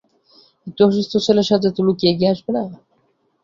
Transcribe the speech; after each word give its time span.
একটি 0.67 0.81
অসুস্থ 0.87 1.13
ছেলের 1.25 1.47
সাহায্যে 1.47 1.75
তুমি 1.77 1.91
কি 1.99 2.05
এগিয়ে 2.11 2.31
আসবে 2.33 2.51
না? 2.55 2.63